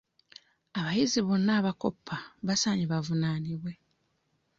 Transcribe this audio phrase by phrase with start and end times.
[0.79, 2.15] Abayizi bonna abakoppa
[2.47, 3.73] basaaanye bavunaanibwe.